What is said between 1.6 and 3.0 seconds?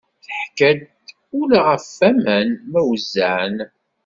ɣef aman ma